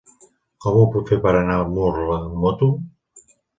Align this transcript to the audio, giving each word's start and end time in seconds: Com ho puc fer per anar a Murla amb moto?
Com 0.65 0.79
ho 0.79 0.85
puc 0.95 1.11
fer 1.11 1.19
per 1.27 1.35
anar 1.43 1.59
a 1.65 1.69
Murla 1.75 2.17
amb 2.19 2.41
moto? 2.47 2.73